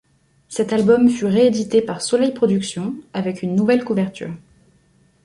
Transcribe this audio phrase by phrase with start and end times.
[0.49, 4.33] Cet album fut réédité par Soleil Productions avec une nouvelle couverture.